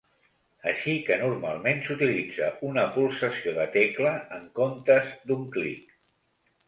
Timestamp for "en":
4.39-4.49